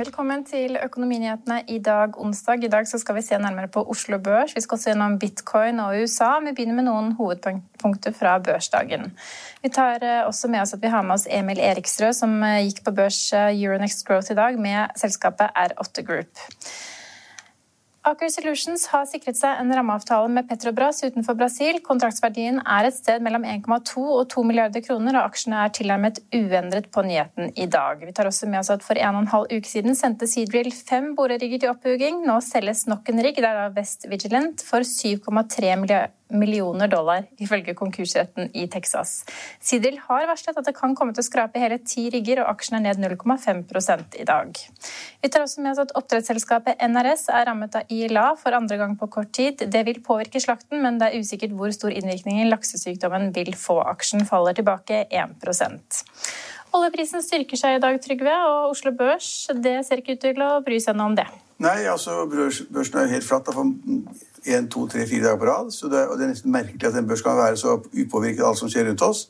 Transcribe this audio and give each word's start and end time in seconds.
Velkommen 0.00 0.46
til 0.48 0.78
Økonominyhetene 0.80 1.58
i 1.68 1.76
dag, 1.84 2.14
onsdag. 2.16 2.62
I 2.64 2.70
dag 2.72 2.86
skal 2.88 3.16
vi 3.18 3.22
se 3.26 3.36
nærmere 3.36 3.68
på 3.68 3.82
Oslo 3.92 4.16
Børs. 4.18 4.54
Vi 4.56 4.62
skal 4.64 4.78
også 4.78 4.88
gjennom 4.88 5.18
bitcoin 5.20 5.80
og 5.84 5.98
USA. 6.00 6.30
Vi 6.40 6.54
begynner 6.56 6.78
med 6.78 6.86
noen 6.86 7.10
hovedpunkter 7.18 8.14
fra 8.16 8.38
børsdagen. 8.40 9.10
Vi 9.60 9.68
tar 9.68 10.00
eh, 10.00 10.22
også 10.24 10.48
med 10.48 10.62
oss 10.62 10.72
at 10.72 10.80
vi 10.80 10.88
har 10.94 11.04
med 11.04 11.18
oss 11.18 11.26
Emil 11.28 11.60
Eriksrød, 11.60 12.16
som 12.16 12.32
eh, 12.46 12.62
gikk 12.64 12.80
på 12.86 12.94
børs 12.96 13.18
eh, 13.36 13.50
Euronext 13.52 14.06
Growth 14.08 14.32
i 14.32 14.38
dag 14.38 14.56
med 14.56 14.96
selskapet 14.96 15.52
R8 15.66 16.06
Group. 16.08 16.46
Aker 18.00 18.30
Solutions 18.32 18.86
har 18.94 19.02
sikret 19.04 19.36
seg 19.36 19.58
en 19.60 19.72
rammeavtale 19.76 20.30
med 20.32 20.46
Petrobras 20.48 21.02
utenfor 21.04 21.36
Brasil. 21.36 21.82
Kontraktsverdien 21.84 22.62
er 22.64 22.86
et 22.88 22.96
sted 22.96 23.20
mellom 23.20 23.44
1,2 23.44 24.00
og 24.00 24.22
2 24.32 24.44
milliarder 24.48 24.80
kroner, 24.86 25.18
og 25.20 25.26
aksjene 25.28 25.58
er 25.66 25.74
tilnærmet 25.76 26.22
uendret 26.32 26.88
på 26.94 27.04
nyheten 27.04 27.52
i 27.60 27.66
dag. 27.68 28.00
Vi 28.00 28.14
tar 28.16 28.30
også 28.30 28.48
med 28.48 28.62
oss 28.62 28.72
at 28.72 28.86
For 28.86 28.96
en 28.96 29.18
og 29.18 29.26
en 29.26 29.32
halv 29.34 29.52
uke 29.52 29.68
siden 29.68 29.98
sendte 29.98 30.30
Seadrill 30.32 30.72
fem 30.72 31.12
borerigger 31.18 31.60
til 31.60 31.74
opphugging. 31.74 32.22
Nå 32.24 32.38
selges 32.46 32.86
nok 32.88 33.12
en 33.12 33.20
rigg, 33.20 33.42
da 33.44 33.68
West 33.76 34.08
Vigilant, 34.08 34.64
for 34.64 34.80
7,3 34.80 35.76
millioner 36.30 36.90
dollar, 36.90 37.26
ifølge 37.42 37.74
konkursretten 37.78 38.50
i 38.54 38.66
Texas. 38.70 39.24
Sidil 39.62 39.98
har 40.06 40.28
varslet 40.30 40.58
at 40.58 40.66
det 40.66 40.76
kan 40.76 40.94
komme 40.98 41.14
til 41.14 41.24
å 41.24 41.28
skrape 41.28 41.62
hele 41.62 41.80
ti 41.84 42.08
rigger, 42.12 42.42
og 42.42 42.54
aksjen 42.54 42.78
er 42.80 42.86
ned 42.86 43.02
0,5 43.02 44.20
i 44.20 44.26
dag. 44.28 44.60
Vi 45.22 45.28
tar 45.28 45.44
også 45.44 45.64
med 45.64 45.72
oss 45.72 45.82
at 45.84 45.94
oppdrettsselskapet 45.98 46.80
NRS 46.86 47.28
er 47.34 47.46
rammet 47.50 47.76
av 47.78 47.90
ILA 47.92 48.30
for 48.40 48.56
andre 48.56 48.78
gang 48.80 48.96
på 49.00 49.10
kort 49.12 49.32
tid. 49.36 49.66
Det 49.70 49.84
vil 49.86 50.02
påvirke 50.04 50.40
slakten, 50.42 50.82
men 50.84 51.00
det 51.00 51.10
er 51.10 51.20
usikkert 51.20 51.54
hvor 51.56 51.72
stor 51.74 51.94
innvirkning 51.94 52.42
laksesykdommen 52.48 53.30
vil 53.36 53.52
få. 53.58 53.80
Aksjen 53.90 54.26
faller 54.28 54.56
tilbake 54.56 55.04
1 55.10 55.38
Oljeprisen 56.76 57.22
styrker 57.24 57.58
seg 57.58 57.76
i 57.76 57.80
dag, 57.82 57.96
Trygve, 58.02 58.34
og 58.46 58.70
Oslo 58.70 58.92
Børs 58.94 59.48
det 59.58 59.80
ser 59.86 60.02
ikke 60.02 60.14
ut 60.14 60.22
til 60.22 60.42
å 60.44 60.50
bry 60.62 60.78
seg 60.82 60.98
noe 60.98 61.10
om 61.10 61.16
det. 61.18 61.26
Nei, 61.60 61.82
altså 61.90 62.22
børsen 62.30 63.00
er 63.02 63.10
helt 63.10 63.26
flatt 63.26 63.50
for 63.52 63.66
én, 64.46 64.68
to, 64.70 64.86
tre, 64.88 65.04
fire 65.10 65.26
dager 65.26 65.40
på 65.40 65.48
rad. 65.48 65.72
Så 65.74 65.90
det, 65.92 66.06
og 66.08 66.16
det 66.16 66.24
er 66.24 66.32
nesten 66.32 66.54
merkelig 66.54 66.88
at 66.88 66.96
en 66.96 67.08
børs 67.10 67.24
kan 67.26 67.36
være 67.36 67.58
så 67.60 67.76
upåvirket 67.80 68.44
av 68.44 68.52
alt 68.52 68.62
som 68.62 68.70
skjer 68.70 68.86
rundt 68.88 69.02
oss. 69.04 69.26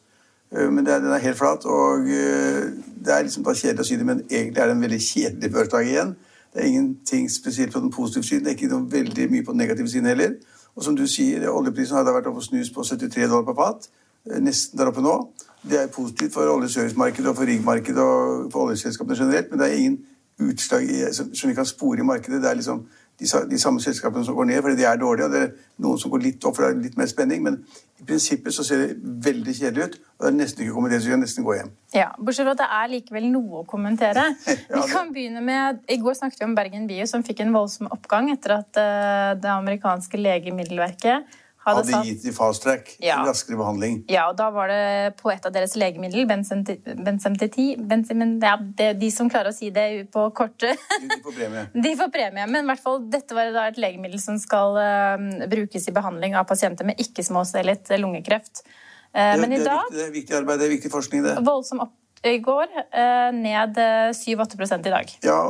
Eh, 0.53 0.69
men 0.69 0.85
det, 0.87 1.01
den 1.03 1.15
er 1.17 1.25
helt 1.25 1.39
flat, 1.39 1.65
og 1.65 2.07
eh, 2.13 2.69
det 3.01 3.15
er 3.15 3.25
liksom 3.27 3.49
kjedelig 3.49 3.87
å 3.87 3.89
si 3.89 3.99
det, 3.99 4.07
men 4.07 4.23
egentlig 4.29 4.61
er 4.61 4.71
det 4.71 4.77
en 4.77 4.85
veldig 4.85 5.01
kjedelig 5.07 5.53
børsdag 5.57 5.91
igjen. 5.91 6.15
Det 6.53 6.63
er 6.63 6.69
ingenting 6.69 7.31
spesielt 7.31 7.73
på 7.73 7.81
den 7.81 7.91
positive 7.95 8.27
siden. 8.27 8.45
Det 8.45 8.53
er 8.53 8.59
ikke 8.59 8.73
noe 8.75 8.87
veldig 8.91 9.31
mye 9.31 9.47
på 9.47 9.55
den 9.55 9.65
negative 9.65 9.89
siden 9.89 10.11
heller. 10.11 10.37
Og 10.77 10.85
som 10.85 10.97
du 10.99 11.07
sier, 11.11 11.49
oljeprisen 11.51 11.97
har 11.97 12.07
vært 12.07 12.29
oppe 12.31 12.43
og 12.43 12.47
snus 12.47 12.71
på 12.75 12.85
73 12.87 13.31
dollar 13.31 13.47
per 13.49 13.59
fat. 13.59 13.91
Eh, 14.29 14.41
nesten 14.43 14.79
der 14.79 14.91
oppe 14.91 15.05
nå. 15.05 15.17
Det 15.63 15.83
er 15.83 15.93
positivt 15.93 16.33
for 16.33 16.49
oljeservicemarkedet 16.49 17.29
og 17.29 17.37
for 17.37 17.49
riggmarkedet 17.49 18.05
og 18.05 18.49
for 18.53 18.69
oljeselskapene 18.69 19.19
generelt, 19.19 19.51
men 19.51 19.61
det 19.61 19.69
er 19.69 19.77
ingen 19.77 19.99
utslag 20.41 20.83
i, 20.89 21.03
som, 21.13 21.35
som, 21.35 21.51
vi 21.51 21.55
kan 21.55 21.69
spore 21.69 22.01
i 22.01 22.07
markedet. 22.07 22.41
Det 22.43 22.51
er 22.51 22.57
liksom 22.57 22.87
de, 23.21 23.27
de, 23.51 23.59
samme 23.61 23.81
selskapene 23.85 24.25
som 24.25 24.35
går 24.35 24.49
ned 24.49 24.63
fordi 24.63 24.79
de 24.79 24.87
er 24.89 24.97
dårlige, 24.97 25.27
og 25.27 25.35
det 25.35 25.43
er 25.43 25.51
noen 25.85 26.01
som 26.01 26.13
går 26.13 26.23
litt 26.25 26.45
opp 26.49 26.57
for 26.57 26.65
det 26.65 26.71
er 26.71 26.87
litt 26.87 26.97
mer 26.97 27.11
spenning. 27.11 27.43
Men 27.45 27.59
i 28.01 28.07
prinsippet 28.09 28.57
så 28.57 28.65
ser 28.65 28.81
det 28.81 29.19
veldig 29.27 29.57
kjedelig 29.59 29.85
ut, 29.85 29.99
og 30.17 30.25
det 30.25 30.31
er 30.31 30.39
nesten 30.39 30.65
ikke 30.65 30.77
kommet 30.79 30.95
kommentere, 30.95 31.03
så 31.03 31.11
vi 31.11 31.15
kan 31.15 31.25
nesten 31.27 31.49
gå 31.49 31.59
hjem. 31.59 31.75
Ja, 31.97 32.09
Bortsett 32.17 32.49
fra 32.49 32.57
at 32.57 32.63
det 32.63 32.71
er 32.79 32.91
likevel 32.95 33.29
noe 33.35 33.61
å 33.61 33.69
kommentere. 33.69 34.25
Vi 34.79 34.87
kan 34.89 35.13
begynne 35.13 35.45
med, 35.45 35.85
I 35.91 36.01
går 36.01 36.17
snakket 36.17 36.41
vi 36.41 36.49
om 36.49 36.57
Bergen 36.57 36.89
Bio, 36.89 37.05
som 37.11 37.25
fikk 37.27 37.45
en 37.45 37.53
voldsom 37.53 37.91
oppgang 37.93 38.31
etter 38.33 38.57
at 38.57 38.81
uh, 38.81 39.37
det 39.37 39.53
amerikanske 39.53 40.21
legemiddelverket 40.21 41.29
hadde, 41.65 41.93
hadde 41.93 42.09
gitt 42.09 42.25
i 42.25 42.33
fast 42.33 42.65
track 42.65 42.95
ja. 43.05 43.19
raskere 43.27 43.59
behandling. 43.61 44.01
Ja, 44.11 44.27
og 44.31 44.39
da 44.39 44.49
var 44.55 44.71
det 44.73 45.19
på 45.21 45.31
et 45.33 45.45
av 45.45 45.53
deres 45.53 45.77
legemiddel, 45.81 46.25
Benzemtiti 46.31 47.67
ja, 47.77 48.55
De 48.97 49.11
som 49.13 49.29
klarer 49.33 49.53
å 49.53 49.57
si 49.57 49.69
det 49.75 49.87
på 50.15 50.25
kortet 50.37 50.81
De 51.03 51.21
får 51.21 51.37
premie. 51.37 51.67
De 51.87 51.95
får 52.01 52.13
premie. 52.15 52.49
Men 52.49 52.65
i 52.65 52.73
hvert 52.73 52.85
fall, 52.85 53.03
dette 53.13 53.37
var 53.37 53.53
da 53.55 53.69
et 53.71 53.81
legemiddel 53.83 54.23
som 54.23 54.41
skal 54.41 54.81
uh, 54.81 55.47
brukes 55.53 55.89
i 55.89 55.97
behandling 55.97 56.37
av 56.39 56.49
pasienter 56.49 56.89
med 56.89 57.01
ikke-småcellet 57.03 57.93
lungekreft. 58.01 58.65
Uh, 59.13 59.37
men 59.43 59.59
i 59.59 59.63
dag 59.65 59.91
Det 59.93 60.07
er 60.09 60.13
viktig 60.15 60.41
arbeid, 60.41 60.63
det 60.63 60.71
er 60.71 60.77
viktig 60.79 60.93
forskning, 60.93 61.27
det. 61.29 61.39
Voldsom 61.45 61.85
opp 61.85 61.97
i 62.25 62.37
går, 62.45 62.73
uh, 62.73 63.31
ned 63.37 63.77
7-8 64.17 64.81
i 64.81 64.93
dag. 64.93 65.13
Ja, 65.25 65.41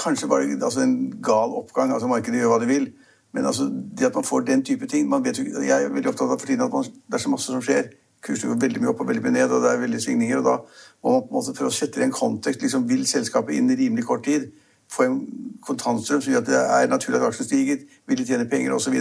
kanskje 0.00 0.28
var 0.28 0.44
det 0.44 0.60
altså, 0.60 0.84
en 0.84 1.14
gal 1.24 1.56
oppgang. 1.56 1.92
altså 1.96 2.08
Markedet 2.12 2.42
gjør 2.42 2.58
hva 2.58 2.60
det 2.60 2.68
vil. 2.68 2.92
Men 3.32 3.46
altså, 3.46 3.68
det 3.70 4.06
at 4.06 4.14
man 4.14 4.24
får 4.24 4.40
den 4.40 4.64
type 4.66 4.86
ting 4.90 5.08
man 5.08 5.24
vet 5.24 5.38
jo, 5.38 5.44
Jeg 5.62 5.84
er 5.84 5.88
veldig 5.88 6.10
opptatt 6.10 6.30
av 6.30 6.38
for 6.38 6.46
tiden 6.46 6.64
at 6.66 6.72
man, 6.72 6.84
det 6.84 7.14
er 7.14 7.24
så 7.24 7.30
masse 7.30 7.52
som 7.52 7.62
skjer. 7.62 7.92
Kursen 8.22 8.50
går 8.50 8.60
veldig 8.60 8.80
mye 8.82 8.90
opp 8.92 9.00
og 9.00 9.08
veldig 9.08 9.22
mye 9.22 9.36
ned, 9.38 9.50
og 9.50 9.62
det 9.62 9.70
er 9.70 9.84
veldig 9.84 10.00
svingninger. 10.02 10.38
og 10.38 10.44
Da 10.44 10.56
må 11.02 11.12
man 11.12 11.22
på 11.22 11.30
en 11.30 11.38
måte 11.38 11.56
for 11.56 11.70
å 11.70 11.74
sette 11.74 12.00
det 12.00 12.04
i 12.04 12.10
en 12.10 12.16
kontekst 12.16 12.62
liksom, 12.62 12.88
Vil 12.88 13.06
selskapet 13.06 13.56
inn 13.56 13.70
i 13.70 13.78
rimelig 13.78 14.04
kort 14.08 14.24
tid 14.24 14.50
få 14.90 15.02
en 15.06 15.18
kontantstrøm 15.62 16.22
som 16.22 16.32
gjør 16.32 16.42
at 16.42 16.48
det 16.48 16.60
er 16.60 16.88
naturlig 16.90 17.20
at 17.20 17.26
aksjen 17.28 17.46
stiger, 17.46 17.82
vil 18.08 18.18
de 18.18 18.26
tjene 18.26 18.46
penger 18.50 18.74
osv. 18.74 18.96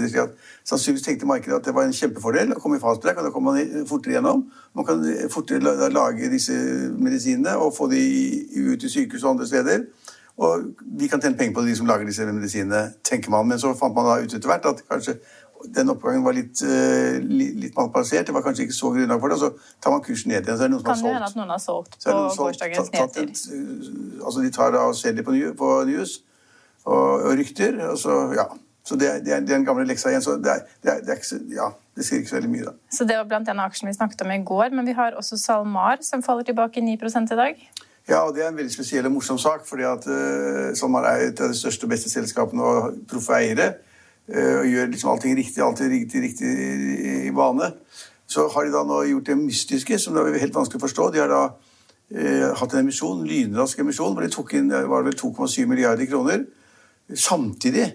Sannsynligvis 0.67 1.06
tenkte 1.06 1.29
markedet 1.29 1.55
at 1.58 1.66
det 1.66 1.73
var 1.76 1.87
en 1.87 1.96
kjempefordel 1.96 2.53
å 2.53 2.59
komme 2.61 2.78
i 2.78 2.84
fast 2.84 3.05
og 3.05 3.23
da 3.23 3.31
kommer 3.34 3.58
man 3.58 3.87
fortere 3.90 4.17
gjennom. 4.17 4.43
Man 4.78 4.85
kan 4.85 5.02
fortere 5.34 5.90
lage 5.90 6.29
disse 6.29 6.53
medisinene 6.93 7.58
og 7.58 7.73
få 7.78 7.90
de 7.91 8.03
ut 8.70 8.84
i 8.84 8.91
sykehus 8.91 9.23
og 9.23 9.31
andre 9.34 9.49
steder. 9.49 9.87
Og 10.40 10.70
vi 11.00 11.09
kan 11.12 11.20
tjene 11.20 11.36
penger 11.38 11.58
på 11.58 11.66
de 11.68 11.76
som 11.76 11.88
lager 11.90 12.08
disse 12.08 12.26
medisinene, 12.26 12.94
tenker 13.03 13.32
man. 13.34 13.47
Men 13.47 13.59
så 13.59 13.74
fant 13.76 13.96
man 13.96 14.08
da 14.08 14.20
ut 14.24 14.34
etter 14.36 14.47
hvert 14.47 14.68
at 14.70 14.84
kanskje 14.88 15.18
den 15.76 15.91
oppgangen 15.91 16.24
var 16.24 16.36
litt, 16.38 16.62
uh, 16.64 17.18
litt 17.20 17.76
malplassert. 17.76 18.30
Det 18.30 18.36
var 18.36 18.46
kanskje 18.46 18.68
ikke 18.68 18.78
så 18.78 18.94
grunnlag 18.96 19.20
for 19.20 19.32
det. 19.32 19.40
Og 19.40 19.44
så 19.44 19.76
tar 19.84 19.96
man 19.96 20.06
kursen 20.06 20.32
ned 20.32 20.47
igjen. 20.47 20.56
Så 20.56 20.64
er 20.64 20.72
det 20.72 20.76
noen 20.78 20.86
som 20.86 20.88
kan 20.88 21.52
har 21.52 21.59
solgt. 21.64 22.00
At 22.00 22.08
noen 22.14 22.24
har 22.24 22.32
solgt 22.38 22.64
på 22.64 22.70
gårsdagens 22.70 22.94
nedtid. 22.96 23.44
Uh, 23.52 24.24
altså 24.24 24.46
de 24.46 24.53
tar 24.56 24.80
og 24.80 24.96
selger 24.96 25.28
på, 25.28 25.36
på 25.59 25.76
news 25.91 26.22
og, 26.86 26.96
og, 26.96 27.30
rykter. 27.41 27.76
Og 27.90 28.00
så, 28.00 28.18
ja. 28.40 28.47
Så 28.88 28.96
det, 28.96 29.12
det, 29.26 29.34
er, 29.36 29.44
det 29.46 29.53
er 29.53 29.59
en 29.59 29.68
gamle 29.68 29.84
leksa 29.90 30.14
igjen. 30.14 30.24
Så 30.24 30.38
det, 30.40 30.56
er, 30.56 30.64
det, 30.80 30.94
er, 30.94 31.03
det 31.03 31.14
er 31.14 31.20
ikke, 31.20 31.41
ja, 31.58 31.68
det 32.00 32.08
sier 32.08 32.24
ikke 32.24 32.32
så 32.32 32.40
veldig 32.40 32.53
mye, 32.56 32.70
da. 32.70 32.96
Så 32.96 33.09
det 33.12 33.20
var 33.20 33.28
blant 33.28 33.52
den 33.52 33.59
aksjen 33.59 33.91
vi 33.91 33.97
snakket 33.97 34.24
om 34.24 34.32
i 34.34 34.40
går. 34.47 34.72
Men 34.72 34.88
vi 34.88 34.96
har 34.97 35.20
også 35.20 35.38
SalMar, 35.41 36.00
som 36.08 36.24
faller 36.24 36.47
tilbake 36.47 36.82
9 36.82 36.96
i 36.96 37.40
dag. 37.44 37.68
Ja, 38.09 38.23
og 38.26 38.34
det 38.34 38.41
er 38.41 38.50
en 38.50 38.58
veldig 38.58 38.73
spesiell 38.73 39.06
og 39.06 39.14
morsom 39.14 39.38
sak. 39.38 39.67
fordi 39.67 39.85
at 39.85 40.08
uh, 40.09 40.73
SalMar 40.73 41.06
er 41.06 41.28
et 41.28 41.41
av 41.41 41.52
de 41.52 41.58
største 41.58 41.85
og 41.85 41.91
beste 41.94 42.09
selskapene 42.09 42.64
og 42.64 43.03
proffe 43.09 43.38
eiere. 43.38 43.73
og 44.29 44.66
gjør 44.70 44.91
liksom 44.91 45.09
allting 45.09 45.38
riktig, 45.38 45.61
alltid 45.64 45.90
riktig, 45.90 46.22
riktig 46.22 46.50
i 47.28 47.32
bane. 47.34 47.72
Så 48.28 48.47
har 48.53 48.66
de 48.66 48.72
da 48.72 48.84
nå 48.85 49.00
gjort 49.09 49.26
det 49.26 49.38
mystiske, 49.38 49.97
som 50.00 50.14
det 50.14 50.22
er 50.22 50.44
helt 50.44 50.56
vanskelig 50.56 50.78
å 50.78 50.85
forstå. 50.85 51.08
De 51.14 51.22
har 51.22 51.32
da 51.32 51.44
uh, 51.50 52.50
hatt 52.59 52.73
en 52.73 52.84
emisjon, 52.84 53.26
lynrask 53.26 53.79
emisjon, 53.82 54.14
hvor 54.14 54.26
de 54.26 54.34
tok 54.34 54.53
inn 54.58 54.70
var 54.70 55.05
vel 55.05 55.17
2,7 55.17 55.66
milliarder 55.70 56.09
kroner. 56.09 56.46
Samtidig, 57.14 57.88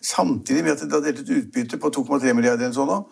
samtidig 0.00 0.64
med 0.64 0.72
at 0.72 0.84
de 0.84 0.96
har 0.96 1.04
delt 1.04 1.24
ut 1.24 1.36
utbytte 1.36 1.80
på 1.80 1.92
2,3 1.96 2.34
milliarder 2.36 2.68
eller 2.68 2.76
sånn. 2.76 3.08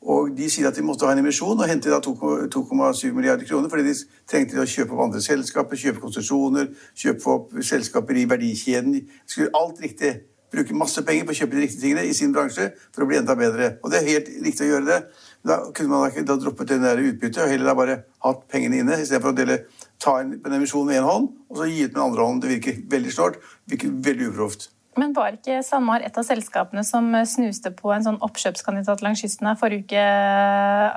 Og 0.00 0.30
de 0.32 0.46
sier 0.48 0.68
at 0.68 0.76
de 0.76 0.82
måtte 0.84 1.04
ha 1.04 1.12
en 1.12 1.20
emisjon 1.20 1.58
og 1.60 1.68
hente 1.68 1.92
2,7 1.92 3.12
milliarder 3.12 3.44
kroner 3.44 3.68
fordi 3.68 3.90
de 3.90 3.96
trengte 4.30 4.56
å 4.60 4.64
kjøpe 4.64 4.96
opp 4.96 5.04
andre 5.04 5.20
selskaper, 5.20 5.76
kjøpe 5.76 6.00
konsesjoner, 6.00 6.70
kjøpe 6.96 7.34
opp 7.34 7.58
selskaper 7.60 8.16
i 8.16 8.24
verdikjeden. 8.30 8.96
De 8.96 9.02
skulle 9.28 9.52
alt 9.60 9.82
riktig 9.84 10.14
bruke 10.50 10.74
masse 10.74 11.04
penger 11.06 11.28
på 11.28 11.34
å 11.34 11.38
kjøpe 11.40 11.56
de 11.58 11.66
riktige 11.66 11.84
tingene 11.84 12.06
i 12.08 12.16
sin 12.16 12.32
bransje 12.34 12.70
for 12.88 13.04
å 13.04 13.10
bli 13.10 13.20
enda 13.20 13.36
bedre. 13.38 13.74
Og 13.84 13.92
det 13.92 14.00
er 14.00 14.08
helt 14.08 14.32
riktig 14.46 14.66
å 14.66 14.72
gjøre 14.72 14.88
det. 14.88 14.98
Da 15.46 15.60
kunne 15.76 15.92
man 15.92 16.08
ikke 16.08 16.24
droppet 16.30 16.72
det 16.72 16.80
der 16.82 17.04
utbyttet 17.04 17.44
og 17.44 17.52
heller 17.52 17.76
bare 17.78 18.00
hatt 18.24 18.42
pengene 18.50 18.80
inne 18.80 18.98
istedenfor 19.04 19.34
å 19.34 19.36
dele, 19.36 19.62
ta 20.00 20.16
en, 20.22 20.38
en 20.40 20.56
emisjon 20.56 20.88
med 20.88 21.02
én 21.02 21.06
hånd 21.06 21.30
og 21.50 21.60
så 21.60 21.68
gi 21.68 21.84
ut 21.84 21.92
med 21.92 22.00
den 22.00 22.04
andre 22.08 22.26
hånd. 22.26 22.42
Det 22.42 22.54
virker 22.56 22.84
veldig 22.96 23.14
snålt, 23.14 23.40
virker 23.68 23.96
veldig 24.08 24.32
uproft. 24.32 24.70
Men 24.98 25.12
var 25.14 25.36
ikke 25.36 25.60
SalMar 25.62 26.02
et 26.02 26.16
av 26.18 26.24
selskapene 26.26 26.82
som 26.86 27.12
snuste 27.28 27.70
på 27.76 27.92
en 27.94 28.02
sånn 28.02 28.18
oppkjøpskandidat 28.26 29.04
langs 29.06 29.22
kysten 29.22 29.46
her 29.46 29.58
forrige 29.60 29.86
uke? 29.86 30.06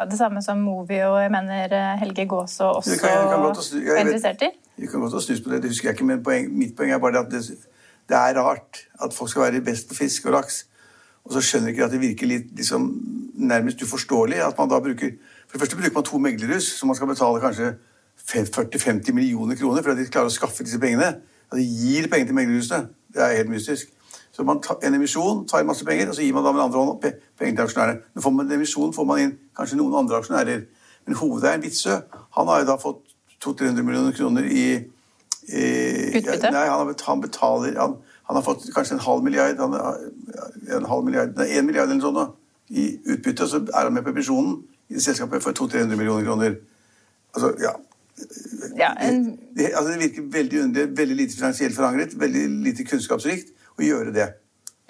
Det 0.09 0.17
samme 0.17 0.41
som 0.45 0.63
Movi 0.65 0.97
og 1.05 1.19
jeg 1.21 1.31
mener 1.33 1.75
Helge 2.01 2.25
Gaase 2.31 2.71
også 2.71 2.97
var 2.97 4.01
interessert 4.01 4.47
i? 4.47 4.49
Vi 4.81 4.89
kan 4.89 5.03
godt 5.03 5.13
ha 5.13 5.21
snust 5.21 5.45
på 5.45 5.53
det, 5.53 5.61
det 5.61 5.69
husker 5.69 5.91
jeg 5.91 5.99
ikke, 5.99 6.07
men 6.09 6.23
poeng, 6.25 6.49
mitt 6.57 6.73
poeng 6.77 6.95
er 6.95 7.01
bare 7.03 7.21
at 7.21 7.29
det, 7.29 7.43
det 8.09 8.17
er 8.17 8.39
rart 8.41 8.87
at 8.97 9.13
folk 9.13 9.29
skal 9.29 9.45
være 9.45 9.61
best 9.65 9.91
på 9.91 9.99
fisk 10.01 10.25
og 10.25 10.39
laks. 10.39 10.63
Og 11.23 11.35
så 11.35 11.43
skjønner 11.45 11.71
ikke 11.71 11.85
at 11.85 11.93
det 11.93 12.01
virker 12.01 12.27
litt 12.27 12.49
liksom, 12.57 12.89
nærmest 13.39 13.81
uforståelig 13.85 14.41
at 14.43 14.57
man 14.59 14.71
da 14.71 14.81
bruker 14.83 15.13
For 15.47 15.55
det 15.55 15.61
første 15.61 15.77
bruker 15.77 15.95
man 15.95 16.05
to 16.07 16.17
meglerhus 16.17 16.67
som 16.79 16.89
man 16.89 16.97
skal 16.97 17.07
betale 17.07 17.39
kanskje 17.43 17.75
40-50 18.23 19.13
millioner 19.13 19.55
kroner 19.55 19.83
for 19.83 19.93
at 19.93 20.01
de 20.01 20.09
klarer 20.09 20.31
å 20.31 20.33
skaffe 20.33 20.65
disse 20.65 20.79
pengene. 20.81 21.19
At 21.51 21.59
de 21.59 21.63
gir 21.63 22.07
penger 22.09 22.31
til 22.31 22.37
meglerhusene. 22.37 22.87
Det 23.13 23.21
er 23.23 23.37
helt 23.37 23.49
mystisk. 23.49 23.91
Så 24.33 24.43
man 24.43 24.61
tar 24.61 24.79
en 24.81 24.95
emisjon 24.97 25.43
tar 25.47 25.63
masse 25.63 25.85
penger, 25.85 26.09
og 26.09 26.15
så 26.15 26.23
gir 26.25 26.33
man 26.33 26.45
da 26.45 26.51
med 26.51 26.63
andre 26.63 26.79
hånd 26.79 27.01
penger 27.39 27.55
til 27.55 27.63
aksjonærene. 27.63 27.99
Men 28.13 28.23
får 28.23 28.31
man 28.31 28.45
en 28.45 28.55
emisjon, 28.57 28.93
får 28.93 29.05
man 29.05 29.19
inn 29.21 29.35
kanskje 29.57 29.77
noen 29.77 29.99
andre 29.99 30.17
aksjonærer. 30.17 30.63
Men 31.05 31.19
hovedeieren 31.19 31.61
Witzøe 31.61 31.99
han 32.37 32.47
har 32.49 32.63
jo 32.63 32.69
da 32.71 32.77
fått 32.81 33.13
200-300 33.45 33.85
millioner 33.85 34.15
kroner 34.17 34.47
i, 34.47 34.65
i 35.51 35.63
Utbytte? 36.17 36.51
Nei, 36.55 36.65
han, 36.71 36.93
han 37.07 37.21
betaler 37.21 37.77
han, 37.77 37.97
han, 38.23 38.39
har 38.39 38.45
fått 38.45 38.65
kanskje 38.75 38.97
en 38.97 39.05
halv 39.05 39.23
milliard, 39.23 39.59
han, 39.59 39.75
en 40.77 40.89
halv 40.89 41.05
milliard, 41.05 41.35
nei, 41.37 41.49
en 41.57 41.67
milliard 41.67 41.91
eller 41.91 42.01
sånn 42.01 42.17
da, 42.17 42.27
i 42.73 42.87
utbytte, 43.13 43.47
så 43.51 43.61
er 43.67 43.85
han 43.85 43.93
med 43.93 44.05
på 44.05 44.13
emisjonen 44.15 44.61
i 44.89 45.01
selskapet 45.03 45.43
for 45.43 45.53
200-300 45.59 45.99
millioner 45.99 46.25
kroner. 46.25 46.55
Altså, 47.35 47.53
ja. 47.61 47.75
Ja 48.77 48.93
en... 49.01 49.25
det, 49.57 49.71
altså, 49.73 49.91
det 49.91 49.99
virker 49.99 50.29
veldig 50.37 50.61
underlig, 50.63 50.97
veldig 50.97 51.17
lite 51.17 51.37
finansielt 51.37 51.75
forankret, 51.75 52.15
veldig 52.19 52.47
lite 52.67 52.85
kunnskapsrikt 52.87 53.53
å 53.77 53.85
gjøre 53.85 54.13
det. 54.15 54.27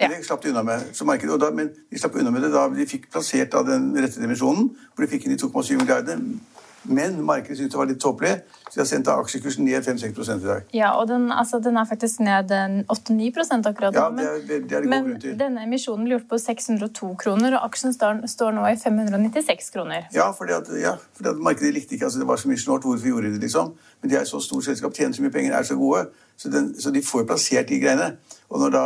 Ja. 0.00 0.08
Det 0.10 0.24
slapp 0.26 0.42
de 0.42 0.50
unna 0.50 0.64
med. 0.66 0.90
Markedet, 1.06 1.38
da, 1.40 1.50
men 1.54 1.70
de 1.90 1.98
slapp 1.98 2.16
unna 2.18 2.32
med 2.34 2.42
det 2.42 2.50
da 2.52 2.66
de 2.72 2.86
fikk 2.90 3.06
plassert 3.12 3.52
da, 3.54 3.62
den 3.66 3.92
rette 3.96 4.20
dimensjonen, 4.20 4.72
hvor 4.92 5.04
de 5.04 5.10
fikk 5.12 5.28
inn 5.28 5.36
de 5.36 5.40
2,7 5.40 5.78
milliardene. 5.78 6.40
Men 6.84 7.16
markedet 7.24 7.58
syntes 7.58 7.72
det 7.72 7.78
var 7.78 7.88
litt 7.88 8.00
tåpelig, 8.02 8.32
så 8.68 8.74
de 8.74 8.80
har 8.82 8.88
sendt 8.88 9.08
aksjekursen 9.08 9.64
ned 9.64 9.86
5-6 9.86 10.18
i 10.34 10.36
dag. 10.44 10.66
Ja, 10.76 10.90
og 10.98 11.08
den, 11.08 11.30
altså, 11.32 11.60
den, 11.64 11.78
er 11.80 11.88
faktisk 11.88 12.20
ned 12.20 12.52
8-9 12.92 13.30
akkurat 13.70 13.94
nå. 13.94 14.00
Ja, 14.00 14.08
det 14.10 14.26
er, 14.26 14.66
det 14.68 14.76
er 14.76 14.84
det 14.84 14.90
men 14.90 15.38
denne 15.40 15.64
emisjonen 15.64 16.04
ble 16.04 16.18
gjort 16.18 16.28
på 16.28 16.40
602 16.42 17.14
kroner, 17.22 17.56
og 17.56 17.70
aksjen 17.70 17.94
står, 17.96 18.20
står 18.28 18.52
nå 18.58 18.66
i 18.68 18.76
596 18.80 19.72
kroner. 19.74 20.10
Ja, 20.14 20.28
fordi 20.36 20.58
at, 20.58 20.68
ja, 20.80 20.96
fordi 21.16 21.32
at 21.32 21.40
markedet 21.48 21.72
likte 21.74 21.96
ikke 21.96 22.10
altså 22.10 22.20
Det 22.20 22.28
var 22.28 22.42
så 22.42 22.52
mye 22.52 22.60
snålt. 22.60 22.84
Hvorfor 22.84 23.08
gjorde 23.08 23.30
de 23.30 23.38
det, 23.38 23.46
liksom? 23.46 23.72
Men 24.02 24.10
de 24.12 24.20
er 24.20 24.28
så 24.28 24.42
stort 24.44 24.68
selskap, 24.68 24.92
tjener 24.94 25.16
så 25.16 25.24
mye 25.24 25.32
penger, 25.32 25.56
er 25.56 25.64
så 25.64 25.78
gode, 25.80 26.06
så, 26.36 26.50
den, 26.52 26.74
så 26.80 26.92
de 26.92 27.02
får 27.02 27.24
plassert 27.24 27.68
de 27.68 27.80
greiene. 27.80 28.12
Og 28.52 28.60
når 28.60 28.76
da 28.76 28.84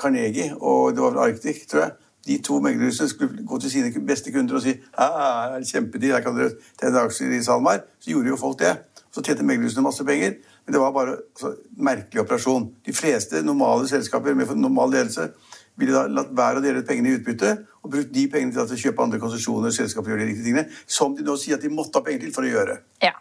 Carnegie 0.00 0.54
og 0.56 0.96
det 0.96 1.04
var 1.04 1.12
vel 1.12 1.24
Arctic, 1.28 1.66
tror 1.68 1.84
jeg 1.84 1.92
de 2.26 2.38
to 2.42 2.58
meglerhusene 2.60 3.08
skulle 3.08 3.46
gå 3.46 3.58
til 3.62 3.70
sine 3.70 4.04
beste 4.06 4.32
kunder 4.34 4.58
og 4.58 4.64
si 4.64 4.74
ja, 4.74 5.58
kjempedeal, 5.62 6.16
her 6.16 6.24
kan 6.24 6.36
dere 6.36 6.54
tjene 6.80 7.04
aksjer 7.06 7.36
i 7.36 7.42
SalMar, 7.44 7.84
så 8.02 8.10
gjorde 8.12 8.32
jo 8.32 8.38
folk 8.40 8.58
det. 8.62 8.74
Så 9.14 9.22
tjente 9.24 9.46
meglerhusene 9.46 9.84
masse 9.84 10.04
penger. 10.04 10.36
Men 10.66 10.74
det 10.74 10.82
var 10.82 10.92
bare 10.92 11.18
altså, 11.20 11.54
merkelig 11.78 12.24
operasjon. 12.24 12.66
De 12.86 12.92
fleste 12.96 13.42
normale 13.46 13.86
selskaper 13.88 14.34
med 14.34 14.50
normal 14.58 14.92
ledelse 14.96 15.30
ville 15.78 15.94
da 15.94 16.06
latt 16.10 16.32
være 16.36 16.58
å 16.58 16.64
dele 16.64 16.82
ut 16.82 16.88
pengene 16.88 17.12
i 17.12 17.18
utbytte 17.18 17.52
og 17.84 17.90
brukt 17.92 18.12
de 18.12 18.26
pengene 18.32 18.54
til 18.56 18.74
å 18.74 18.80
kjøpe 18.80 19.04
andre 19.04 19.20
konsesjoner, 19.22 19.74
selskaper 19.76 20.10
gjør 20.10 20.22
de 20.22 20.28
riktige 20.30 20.48
tingene, 20.48 20.64
som 20.88 21.14
de 21.14 21.24
nå 21.24 21.36
sier 21.38 21.58
at 21.58 21.62
de 21.62 21.70
måtte 21.70 22.00
ha 22.00 22.06
penger 22.06 22.24
til 22.24 22.32
for 22.34 22.48
å 22.48 22.50
gjøre. 22.50 22.78
Ja. 23.04 23.12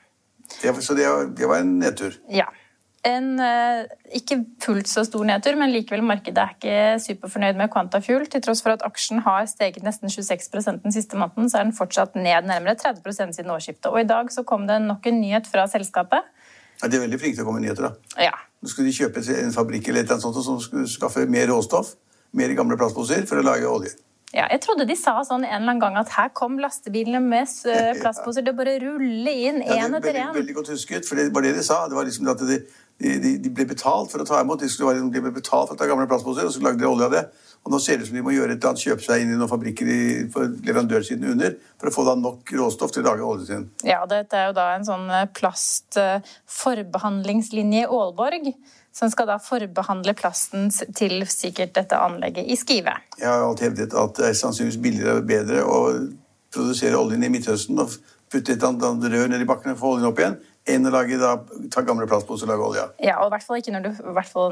Det, 0.61 0.71
så 0.85 0.95
det, 0.97 1.09
det 1.37 1.49
var 1.51 1.61
en 1.61 1.75
nedtur. 1.81 2.15
Ja 2.31 2.47
en 3.05 3.27
eh, 3.39 3.85
ikke 4.17 4.39
fullt 4.63 4.89
så 4.89 5.03
stor 5.05 5.25
nedtur, 5.27 5.57
men 5.59 5.73
likevel 5.73 6.03
markedet 6.05 6.41
er 6.41 6.55
ikke 6.55 6.77
superfornøyd 7.03 7.59
med 7.59 7.71
Quantafuel. 7.73 8.25
Til 8.31 8.41
tross 8.45 8.63
for 8.65 8.73
at 8.73 8.85
aksjen 8.87 9.21
har 9.25 9.45
steget 9.49 9.85
nesten 9.85 10.09
26% 10.09 10.81
den 10.83 10.95
siste 10.95 11.19
måneden, 11.19 11.51
så 11.51 11.59
er 11.59 11.67
den 11.67 11.75
fortsatt 11.77 12.17
ned 12.17 12.49
nærmere 12.49 12.77
30 12.81 13.35
siden 13.37 13.53
årsskiftet. 13.53 13.91
Og 13.91 14.01
i 14.01 14.09
dag 14.09 14.31
så 14.33 14.43
kom 14.47 14.65
det 14.69 14.79
nok 14.81 15.05
en 15.11 15.21
nyhet 15.21 15.49
fra 15.51 15.67
selskapet. 15.71 16.25
Ja, 16.81 16.89
De 16.89 16.97
er 16.97 17.05
veldig 17.05 17.21
flinke 17.21 17.37
til 17.37 17.45
å 17.45 17.49
komme 17.49 17.61
med 17.61 17.69
nyheter. 17.69 17.91
da. 17.91 18.23
Ja. 18.31 18.33
Nå 18.61 18.71
skulle 18.71 18.89
de 18.89 18.97
kjøpe 18.97 19.21
en 19.37 19.53
fabrikk 19.53 19.91
eller 19.91 20.03
et 20.03 20.15
sånt, 20.21 20.41
som 20.43 20.57
skulle 20.59 20.89
skaffe 20.89 21.27
mer 21.29 21.47
råstoff, 21.53 21.93
mer 22.33 22.51
gamle 22.57 22.77
plastposer, 22.77 23.27
for 23.29 23.39
å 23.39 23.45
lage 23.45 23.69
olje. 23.69 23.93
Ja, 24.35 24.49
jeg 24.51 24.59
trodde 24.65 24.83
de 24.89 24.95
sa 24.99 25.13
sånn 25.23 25.45
en 25.45 25.53
eller 25.61 25.71
annen 25.71 25.79
gang 25.79 25.95
at 25.99 26.09
her 26.17 26.31
kom 26.35 26.57
lastebilene 26.59 27.21
med 27.23 27.47
plastposer. 28.01 28.43
Det 28.43 28.55
bare 28.57 28.75
ruller 28.83 29.31
inn 29.31 29.61
én 29.61 29.77
ja, 29.77 29.85
etter 29.87 30.17
én. 30.17 30.33
Veldig, 30.33 30.39
veldig 30.41 30.55
godt 30.57 30.71
husket, 30.73 31.07
for 31.07 31.19
det 31.19 31.29
var 31.35 31.45
det 31.45 31.53
de 31.55 31.63
sa. 31.63 31.85
Det 31.87 31.95
var 31.95 32.09
liksom 32.09 32.27
at 32.33 32.43
de, 32.43 32.57
de, 33.00 33.39
de, 33.44 33.50
ble 33.51 33.65
betalt 33.68 34.12
for 34.12 34.21
å 34.24 34.25
ta 34.27 34.42
imot. 34.42 34.59
De, 34.62 34.69
skulle, 34.71 34.94
være, 34.94 35.09
de 35.12 35.21
ble 35.24 35.31
betalt 35.36 35.68
for 35.68 35.75
å 35.75 35.80
ta 35.80 35.88
gamle 35.89 36.07
plastposer, 36.07 36.45
og 36.47 36.53
så 36.56 36.62
lagde 36.63 36.80
de 36.80 36.88
olje 36.88 37.06
av 37.09 37.13
det. 37.15 37.24
Og 37.65 37.69
nå 37.74 37.77
ser 37.81 37.95
det 37.97 38.03
ut 38.06 38.09
som 38.12 38.19
de 38.19 38.24
må 38.24 38.36
gjøre 38.36 38.51
et 38.53 38.59
eller 38.59 38.69
annet, 38.71 38.86
kjøpe 38.88 39.03
seg 39.03 39.15
inn 39.24 39.31
i 39.33 39.39
noen 39.39 39.51
fabrikker 39.51 39.86
i, 39.89 39.92
for 40.31 40.44
leverandørsiden 40.68 41.31
under 41.33 41.50
for 41.81 41.88
å 41.89 41.95
få 41.95 42.01
da 42.07 42.13
nok 42.19 42.42
råstoff 42.56 42.92
til 42.95 43.03
å 43.03 43.07
lage 43.09 43.27
oljen 43.27 43.47
sin. 43.50 43.63
Ja, 43.88 44.00
dette 44.09 44.33
er 44.39 44.45
jo 44.51 44.56
da 44.57 44.65
en 44.75 44.88
sånn 44.88 45.07
eh, 45.12 45.31
plastforbehandlingslinje 45.36 47.81
i 47.83 47.89
Aalborg. 47.89 48.45
Som 48.95 49.07
skal 49.12 49.27
da 49.27 49.36
forbehandle 49.44 50.15
plasten 50.15 50.71
til 50.95 51.27
sikkert 51.27 51.75
dette 51.75 52.00
anlegget 52.00 52.48
i 52.48 52.56
Skive. 52.56 52.95
Jeg 53.19 53.27
har 53.27 53.44
alltid 53.44 53.68
hevdet 53.68 53.91
at 54.00 54.15
det 54.15 54.24
er 54.30 54.39
sannsynligvis 54.39 54.80
billigere 54.86 55.19
og 55.19 55.27
bedre 55.27 55.68
å 55.68 56.07
produsere 56.56 56.96
oljen 56.96 57.27
i 57.27 57.29
Midtøsten 57.34 57.75
og 57.84 57.91
putte 58.31 58.55
et 58.55 58.63
eller 58.63 58.88
annet 58.93 59.12
rør 59.12 59.27
ned 59.34 59.43
i 59.43 59.50
bakken 59.50 59.74
og 59.74 59.81
få 59.81 59.89
oljen 59.98 60.08
opp 60.08 60.19
igjen, 60.22 60.38
enn 60.65 60.88
å 60.89 60.91
lage, 60.93 61.17
da, 61.22 61.36
ta 61.74 61.84
gamle 61.86 62.07
plastposer 62.10 62.48
og 62.48 62.51
lage 62.51 62.65
olje. 62.69 62.86
Ja, 63.05 63.19
og 63.22 63.29
i 63.29 63.34
hvert 63.36 63.45
fall 63.45 63.60
ikke 63.62 63.74
når 63.75 63.86
du, 63.86 63.89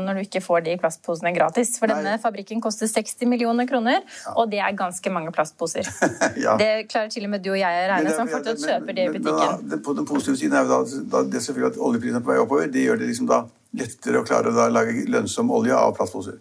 når 0.05 0.19
du 0.19 0.21
ikke 0.21 0.43
får 0.45 0.65
de 0.67 0.75
plastposene 0.81 1.33
gratis. 1.33 1.73
For 1.81 1.89
Nei. 1.89 1.97
denne 1.99 2.19
fabrikken 2.21 2.61
koster 2.61 2.89
60 2.89 3.29
millioner 3.31 3.67
kroner, 3.69 4.03
ja. 4.03 4.35
og 4.37 4.51
det 4.53 4.61
er 4.61 4.77
ganske 4.77 5.13
mange 5.13 5.33
plastposer. 5.33 5.89
ja. 6.45 6.55
Det 6.61 6.69
klarer 6.91 7.09
til 7.13 7.25
og 7.25 7.33
med 7.33 7.45
du 7.45 7.51
og 7.55 7.59
jeg 7.59 7.81
å 7.81 7.89
regne, 7.95 8.13
som 8.13 8.29
fortsatt 8.29 8.61
kjøper 8.61 8.99
det 8.99 9.09
i 9.09 9.11
butikken. 9.17 9.57
Men, 9.63 9.67
men, 9.73 9.83
på 9.89 9.97
den 9.97 10.09
positive 10.09 10.37
siden 10.43 10.57
er 10.59 10.67
jo 10.67 10.75
da, 10.75 11.01
da 11.17 11.25
det 11.33 11.41
selvfølgelig 11.47 11.73
at 11.73 11.83
oljeprisen 11.89 12.21
er 12.21 12.25
på 12.25 12.33
vei 12.33 12.39
oppover. 12.45 12.69
Det 12.73 12.85
gjør 12.85 13.01
det 13.01 13.09
liksom 13.09 13.29
da 13.33 13.43
lettere 13.73 14.21
å 14.21 14.27
klare 14.27 14.53
å 14.53 14.57
da 14.57 14.69
lage 14.69 15.07
lønnsom 15.09 15.49
olje 15.53 15.73
av 15.73 15.95
plastposer. 15.97 16.37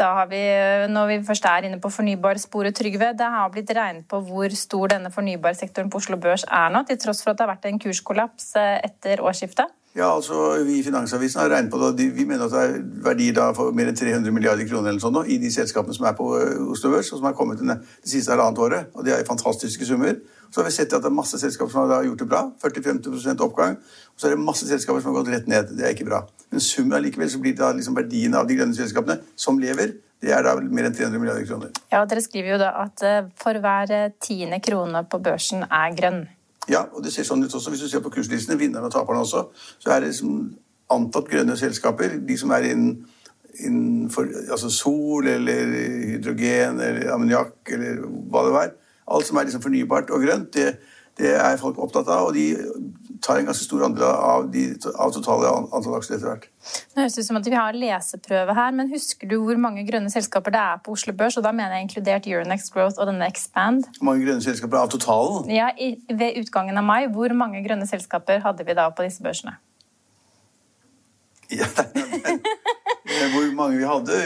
Da 0.00 0.14
har 0.16 0.30
vi, 0.30 0.40
når 0.88 1.08
vi 1.10 1.16
først 1.28 1.44
er 1.44 1.66
inne 1.68 1.80
på 1.80 1.90
fornybarsporet, 1.92 2.72
Trygve, 2.76 3.10
det 3.18 3.26
har 3.34 3.50
blitt 3.52 3.72
regnet 3.76 4.06
på 4.08 4.22
hvor 4.24 4.54
stor 4.56 4.94
denne 4.94 5.10
fornybarsektoren 5.12 5.90
på 5.92 6.00
Oslo 6.00 6.16
Børs 6.16 6.46
er 6.48 6.72
nå, 6.72 6.86
til 6.88 6.96
tross 7.02 7.20
for 7.24 7.34
at 7.34 7.40
det 7.40 7.44
har 7.44 7.52
vært 7.52 7.68
en 7.68 7.82
kurskollaps 7.82 8.54
eh, 8.56 8.78
etter 8.88 9.20
årsskiftet? 9.20 9.68
Ja, 9.96 10.06
altså 10.14 10.62
Vi 10.62 10.78
i 10.78 10.82
Finansavisen 10.86 11.40
har 11.40 11.50
regnet 11.50 11.70
på 11.72 11.78
det. 11.82 12.04
Vi 12.14 12.24
mener 12.24 12.46
at 12.46 12.52
det 12.54 12.60
er 12.62 12.76
verdier 13.04 13.34
da 13.34 13.48
for 13.56 13.74
mer 13.74 13.90
enn 13.90 13.96
300 13.98 14.34
milliarder 14.34 14.68
kroner 14.68 14.92
eller 14.92 15.02
sånn 15.02 15.16
nå, 15.16 15.24
i 15.26 15.38
de 15.42 15.50
selskapene 15.50 15.96
som 15.96 16.06
er 16.06 16.14
på 16.18 16.28
eh, 16.38 16.60
Oslo 16.70 16.92
Børs, 16.92 17.10
og 17.10 17.18
som 17.18 17.26
har 17.26 17.34
kommet 17.38 17.58
det 17.58 17.78
siste 18.06 18.30
halvannet 18.30 18.62
året. 18.62 18.92
Og 18.94 19.04
Det 19.04 19.16
er 19.16 19.26
fantastiske 19.26 19.88
summer. 19.88 20.20
Så 20.50 20.60
har 20.60 20.68
vi 20.68 20.74
sett 20.74 20.94
at 20.94 21.02
det 21.02 21.10
er 21.10 21.14
masse 21.14 21.38
selskaper 21.38 21.72
som 21.72 21.90
har 21.90 22.06
gjort 22.06 22.22
det 22.22 22.28
bra. 22.30 22.44
40-50% 22.62 23.42
oppgang. 23.46 23.74
Og 24.14 24.22
så 24.22 24.28
er 24.28 24.36
det 24.36 24.44
masse 24.44 24.66
selskaper 24.66 25.02
som 25.02 25.10
har 25.10 25.22
gått 25.22 25.34
rett 25.34 25.50
ned. 25.50 25.74
Det 25.74 25.86
er 25.86 25.94
ikke 25.94 26.06
bra. 26.06 26.22
Men 26.50 26.62
summen 26.62 26.98
allikevel 26.98 27.30
så 27.30 27.42
blir 27.42 27.54
det 27.54 27.62
da 27.62 27.74
liksom 27.74 27.98
verdien 27.98 28.34
av 28.38 28.46
de 28.46 28.58
grønne 28.58 28.78
selskapene 28.78 29.20
som 29.38 29.58
lever, 29.62 29.94
det 30.20 30.34
er 30.36 30.44
da 30.44 30.52
mer 30.60 30.84
enn 30.88 30.96
300 30.96 31.20
milliarder 31.22 31.46
kroner. 31.48 31.70
Ja, 31.88 32.02
og 32.02 32.10
Dere 32.10 32.20
skriver 32.24 32.54
jo 32.54 32.58
da 32.60 32.74
at 32.82 33.04
eh, 33.06 33.30
for 33.40 33.56
hver 33.62 33.92
eh, 33.96 34.10
tiende 34.20 34.58
krone 34.60 35.00
på 35.08 35.20
børsen 35.24 35.64
er 35.64 35.94
grønn. 35.96 36.26
Ja, 36.68 36.84
og 36.92 37.04
det 37.04 37.12
ser 37.12 37.24
sånn 37.24 37.44
ut 37.44 37.54
også. 37.54 37.70
Hvis 37.72 37.84
du 37.84 37.88
ser 37.88 38.02
på 38.04 38.12
kurslistene, 38.12 38.58
vinnerne 38.60 38.90
og 38.90 38.92
taperne 38.92 39.22
også, 39.24 39.46
så 39.80 39.94
er 39.94 40.02
det 40.02 40.12
liksom 40.12 40.34
antatt 40.92 41.30
grønne 41.30 41.56
selskaper. 41.56 42.18
De 42.26 42.36
som 42.38 42.52
er 42.54 42.68
innen, 42.70 43.06
innenfor 43.64 44.28
altså 44.50 44.70
sol 44.70 45.28
eller 45.28 45.74
hydrogen 46.12 46.80
eller 46.80 47.12
ammoniakk 47.14 47.72
eller 47.76 48.04
hva 48.30 48.44
det 48.46 48.54
var. 48.54 48.72
Alt 49.10 49.26
som 49.26 49.40
er 49.40 49.48
liksom 49.48 49.64
fornybart 49.64 50.12
og 50.14 50.22
grønt, 50.26 50.52
det, 50.54 50.76
det, 51.18 51.34
er 51.34 51.58
folk 51.60 51.78
opptatt 51.82 52.10
av. 52.10 52.30
Og 52.30 52.36
de 52.36 52.52
tar 53.22 53.40
en 53.40 53.48
ganske 53.48 53.64
stor 53.64 53.84
andel 53.86 54.04
av, 54.08 54.48
de, 54.52 54.64
av 54.94 55.12
totale 55.14 55.50
antall 55.60 55.96
aksjer 55.98 56.16
etter 56.16 56.28
hvert. 56.30 56.46
Det 56.94 57.00
høres 57.02 57.18
ut 57.18 57.26
som 57.26 57.38
at 57.40 57.48
vi 57.48 57.56
har 57.56 57.76
leseprøve 57.76 58.56
her, 58.56 58.74
men 58.76 58.90
husker 58.92 59.30
du 59.30 59.38
hvor 59.44 59.60
mange 59.60 59.84
grønne 59.88 60.12
selskaper 60.12 60.54
det 60.54 60.60
er 60.60 60.82
på 60.84 60.94
Oslo 60.96 61.14
Børs? 61.16 61.38
Og 61.40 61.46
da 61.46 61.52
mener 61.56 61.76
jeg 61.76 61.88
inkludert 61.88 62.28
Euronext 62.30 62.72
Growth 62.74 63.00
og 63.00 63.10
denne 63.10 63.28
Expand. 63.30 63.88
Hvor 63.98 64.10
mange 64.10 64.26
grønne 64.26 64.44
selskaper 64.44 64.82
av 64.82 64.92
totalen? 64.92 65.50
Ja, 65.52 65.70
i, 65.78 65.94
Ved 66.10 66.40
utgangen 66.42 66.78
av 66.80 66.86
mai, 66.86 67.04
hvor 67.12 67.32
mange 67.36 67.62
grønne 67.66 67.88
selskaper 67.90 68.42
hadde 68.44 68.66
vi 68.66 68.78
da 68.78 68.88
på 68.94 69.06
disse 69.06 69.24
børsene? 69.24 69.56
Ja, 71.50 71.66
hvor 73.32 73.54
mange 73.58 73.78
vi 73.80 73.86
hadde? 73.88 74.18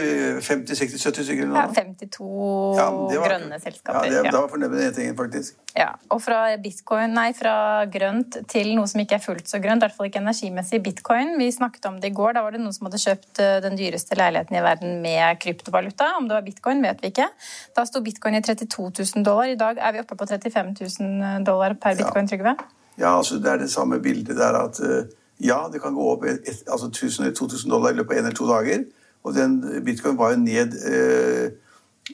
50 0.45 0.77
60 0.77 1.01
70 1.01 1.23
stykker? 1.25 1.53
Ja, 1.55 1.67
52 1.73 2.77
ja, 2.77 2.89
var, 2.91 3.29
grønne 3.29 3.59
selskaper. 3.59 4.05
Ja, 4.05 4.23
det, 4.23 4.31
Da 4.31 4.41
var 4.43 4.51
fornøyd 4.51 4.69
med 4.69 4.83
den 4.83 4.93
tingen, 4.93 5.17
faktisk. 5.17 5.57
Ja, 5.75 5.89
Og 6.13 6.21
fra 6.23 6.55
bitcoin, 6.63 7.11
nei, 7.17 7.33
fra 7.35 7.83
grønt 7.91 8.37
til 8.47 8.69
noe 8.77 8.87
som 8.87 9.01
ikke 9.01 9.17
er 9.17 9.23
fullt 9.23 9.49
så 9.51 9.59
grønt, 9.59 9.83
i 9.83 9.85
hvert 9.85 9.97
fall 9.97 10.07
ikke 10.07 10.21
energimessig, 10.23 10.79
bitcoin. 10.85 11.33
Vi 11.35 11.49
snakket 11.51 11.89
om 11.89 11.97
det 11.99 12.13
i 12.13 12.15
går. 12.15 12.37
Da 12.37 12.45
var 12.45 12.55
det 12.55 12.61
noen 12.63 12.75
som 12.75 12.87
hadde 12.87 13.01
kjøpt 13.03 13.41
eh, 13.43 13.57
den 13.65 13.75
dyreste 13.75 14.15
leiligheten 14.15 14.55
i 14.55 14.63
verden 14.63 15.01
med 15.03 15.41
kryptovaluta. 15.43 16.13
Om 16.21 16.29
det 16.29 16.37
var 16.37 16.47
bitcoin, 16.47 16.85
vet 16.85 17.03
vi 17.03 17.11
ikke. 17.11 17.27
Da 17.75 17.83
sto 17.89 17.99
bitcoin 18.05 18.39
i 18.39 18.43
32 18.45 18.87
000 18.87 19.27
dollar. 19.27 19.51
I 19.51 19.59
dag 19.59 19.81
er 19.83 19.97
vi 19.97 20.03
oppe 20.05 20.15
på 20.15 20.29
35 20.31 20.73
000 20.79 21.43
dollar 21.49 21.75
per 21.75 21.99
bitcoin, 21.99 22.31
Trygve. 22.31 22.55
Ja, 22.95 23.17
altså 23.17 23.41
det 23.43 23.51
er 23.51 23.59
det 23.65 23.71
samme 23.73 23.99
bildet 23.99 24.37
der 24.39 24.55
at 24.55 24.79
uh, 24.79 25.03
ja, 25.43 25.65
det 25.67 25.81
kan 25.83 25.95
gå 25.95 26.05
opp 26.13 26.23
et, 26.23 26.47
altså 26.71 26.87
1000 26.87 27.25
eller 27.25 27.35
2000 27.35 27.71
dollar 27.71 27.91
i 27.91 27.99
løpet 27.99 28.15
av 28.15 28.21
en 28.21 28.29
eller 28.29 28.37
to 28.39 28.47
dager. 28.47 28.85
Og 29.25 29.35
den 29.35 29.57
bitcoin 29.83 30.17
var 30.17 30.31
jo 30.31 30.39
ned, 30.39 30.75
eh, 30.87 31.51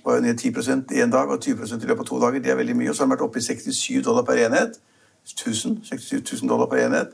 var 0.05 0.15
jo 0.15 0.21
ned 0.21 0.37
10 0.37 0.95
i 0.95 1.01
en 1.01 1.11
dag 1.11 1.29
og 1.29 1.41
20 1.41 1.83
i 1.83 1.87
løpet 1.87 1.99
av 1.99 2.05
to 2.05 2.19
dager. 2.19 2.39
Det 2.39 2.51
er 2.51 2.55
veldig 2.55 2.75
mye. 2.75 2.89
Og 2.89 2.95
så 2.95 3.03
har 3.03 3.07
den 3.07 3.15
vært 3.17 3.25
oppe 3.27 3.39
i 3.39 3.41
67 3.41 4.03
dollar 4.05 4.23
per 4.23 4.39
enhet. 4.39 4.79
1000, 5.25 5.83
67 5.83 6.41
000 6.41 6.49
dollar 6.49 6.65
per 6.65 6.85
enhet. 6.85 7.07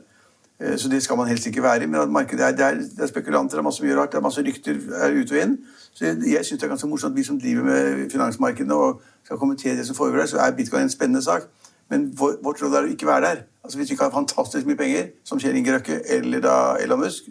Eh, 0.60 0.78
så 0.78 0.88
det 0.88 1.02
skal 1.02 1.16
man 1.16 1.26
helst 1.26 1.46
ikke 1.46 1.62
være 1.62 1.82
i. 1.82 1.86
Men 1.86 2.12
markedet 2.12 2.46
er, 2.46 2.50
det, 2.50 2.64
er, 2.64 2.74
det 2.74 3.00
er 3.02 3.06
spekulanter, 3.06 3.56
det 3.56 3.58
er 3.58 3.62
masse 3.62 3.84
mye 3.84 3.96
rart, 3.96 4.12
det 4.12 4.18
er 4.18 4.20
masse 4.20 4.42
rykter 4.42 4.76
er 4.94 5.20
ute 5.20 5.34
og 5.34 5.42
inn. 5.42 5.58
Så 5.92 6.04
jeg, 6.04 6.16
jeg 6.26 6.44
syns 6.44 6.60
det 6.60 6.66
er 6.66 6.74
ganske 6.74 6.88
morsomt, 6.88 7.12
at 7.12 7.16
vi 7.16 7.24
som 7.24 7.40
driver 7.40 7.64
med 7.64 8.10
finansmarkedene 8.10 8.74
og 8.74 9.02
skal 9.24 9.38
kommentere 9.38 9.76
det 9.76 9.86
som 9.86 9.96
foregår 9.96 10.18
der, 10.18 10.26
så 10.26 10.38
er 10.38 10.56
bitcoin 10.56 10.82
en 10.82 10.90
spennende 10.90 11.22
sak. 11.22 11.42
Men 11.90 12.10
vårt 12.18 12.62
råd 12.62 12.74
er 12.74 12.86
å 12.86 12.92
ikke 12.92 13.06
være 13.06 13.26
der. 13.26 13.44
Altså 13.64 13.78
Hvis 13.78 13.88
du 13.88 13.94
ikke 13.94 14.04
har 14.04 14.10
fantastisk 14.10 14.66
mye 14.66 14.76
penger, 14.76 15.06
som 15.24 15.40
Kjell 15.40 15.56
Inge 15.56 15.74
Røkke 15.74 16.00
eller 16.08 16.40
da 16.40 16.54
Elon 16.80 17.00
Musk 17.00 17.30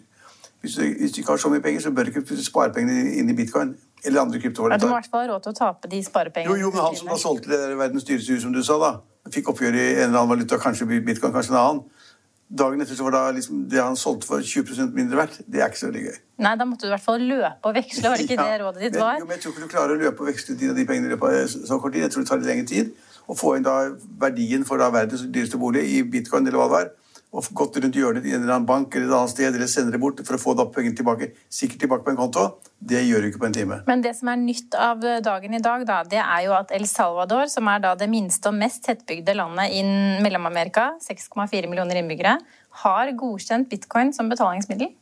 hvis 0.60 0.74
du, 0.74 0.82
hvis 0.82 1.12
du, 1.12 1.20
ikke 1.20 1.30
har 1.30 1.36
så 1.36 1.48
mye 1.48 1.62
penger, 1.62 1.80
så 1.80 1.90
bør 1.90 2.02
du 2.02 2.08
ikke 2.08 2.24
putte 2.26 2.44
sparepengene 2.44 3.12
inn 3.14 3.30
i 3.30 3.34
bitcoin 3.34 3.76
eller 4.04 4.22
andre 4.22 4.40
kryptovalutaer. 4.42 4.78
Ja, 4.78 4.82
du 4.82 4.90
må 4.90 4.96
i 4.96 5.00
hvert 5.00 5.12
fall 5.12 5.24
ha 5.24 5.30
råd 5.32 5.46
til 5.46 5.54
å 5.54 5.58
tape 5.58 5.90
de 5.90 6.00
sparepengene. 6.06 6.54
Jo, 6.54 6.68
jo, 6.68 6.72
men 6.74 6.84
han 6.86 6.98
som 6.98 7.10
da 7.10 7.18
solgte 7.20 7.52
det 7.52 7.78
verdens 7.78 8.06
dyreste 8.08 8.36
hus, 8.36 8.42
som 8.44 8.54
du 8.54 8.60
sa, 8.66 8.78
da, 8.82 8.92
fikk 9.34 9.50
oppgjør 9.52 9.78
i 9.78 9.86
en 9.86 10.08
eller 10.08 10.20
annen 10.20 10.34
valuta, 10.34 10.60
kanskje 10.62 10.88
bitcoin, 10.88 11.34
kanskje 11.34 11.54
en 11.54 11.60
annen. 11.62 11.82
Dagen 12.48 12.80
etter 12.80 12.96
så 12.96 13.04
var 13.04 13.12
da 13.12 13.22
liksom 13.36 13.66
det 13.68 13.80
han 13.82 13.96
solgte 14.00 14.24
for 14.30 14.40
20% 14.40 14.94
mindre 14.96 15.18
verdt. 15.18 15.42
Det 15.44 15.60
er 15.60 15.68
ikke 15.68 15.82
så 15.82 15.90
veldig 15.90 16.04
gøy. 16.06 16.14
Nei, 16.46 16.52
da 16.56 16.64
måtte 16.64 16.86
du 16.86 16.88
i 16.88 16.94
hvert 16.94 17.04
fall 17.04 17.26
løpe 17.28 17.68
og 17.68 17.74
veksle. 17.76 18.06
Var 18.06 18.16
det 18.16 18.24
ikke 18.24 18.38
ja, 18.40 18.46
det 18.46 18.62
rådet 18.62 18.84
ditt 18.86 18.96
var? 18.96 19.18
Men, 19.18 19.20
jo, 19.20 19.26
men 19.28 19.36
jeg 19.36 19.42
tror 19.42 19.52
ikke 19.52 19.66
du 19.66 19.74
klarer 19.74 19.92
å 19.92 19.98
løpe 20.00 20.24
og 20.24 20.30
veksle 20.30 20.56
de, 20.56 20.70
de 20.78 20.86
pengene 20.88 21.10
i 21.10 21.12
løpet 21.12 21.36
av 21.42 21.66
så 21.68 21.76
kort 21.82 21.92
tid. 21.92 22.06
Jeg 22.06 22.14
tror 22.14 22.24
det 22.24 22.30
tar 22.30 22.40
litt 22.40 22.48
lengre 22.48 22.70
tid. 22.70 22.94
Å 23.28 23.36
få 23.36 23.52
inn 23.58 23.66
da 23.66 23.74
verdien 24.22 24.64
for 24.64 24.80
da 24.80 24.88
verdens 24.94 25.26
dyreste 25.28 25.60
bolig 25.60 25.84
i 25.92 26.00
bitcoin 26.08 26.48
eller 26.48 26.56
hva 26.56 26.70
det 26.70 26.76
var, 26.78 26.88
og 27.28 27.48
gått 27.52 27.76
rundt 27.82 27.96
hjørnet 27.98 28.24
i 28.24 28.32
en 28.32 28.40
eller 28.40 28.54
annen 28.56 28.68
bank 28.68 28.94
eller 28.96 29.10
et 29.10 29.16
annet 29.18 29.32
sted, 29.34 29.48
eller 29.52 29.68
sender 29.68 29.94
det 29.94 30.00
bort 30.00 30.20
for 30.24 30.38
å 30.38 30.40
få 30.40 30.54
da 30.56 30.64
pengene 30.72 30.96
tilbake, 30.96 31.30
sikkert 31.52 31.82
tilbake 31.84 32.06
på 32.06 32.14
en 32.14 32.20
konto, 32.20 32.44
det 32.80 33.02
gjør 33.04 33.24
du 33.24 33.28
ikke 33.28 33.42
på 33.42 33.48
en 33.50 33.56
time. 33.56 33.80
Men 33.90 34.04
det 34.04 34.14
som 34.16 34.30
er 34.32 34.40
nytt 34.40 34.76
av 34.78 35.04
dagen 35.24 35.56
i 35.58 35.62
dag, 35.64 35.84
da, 35.88 35.98
det 36.08 36.22
er 36.22 36.46
jo 36.46 36.54
at 36.56 36.72
El 36.74 36.86
Salvador, 36.88 37.50
som 37.52 37.68
er 37.68 37.82
da 37.84 37.92
det 38.00 38.08
minste 38.12 38.48
og 38.48 38.56
mest 38.56 38.86
tettbygde 38.86 39.36
landet 39.36 39.76
i 39.76 39.84
Mellom-Amerika, 40.24 40.94
6,4 41.04 41.68
millioner 41.68 42.00
innbyggere, 42.00 42.38
har 42.84 43.12
godkjent 43.18 43.68
bitcoin 43.68 44.14
som 44.16 44.32
betalingsmiddel. 44.32 44.94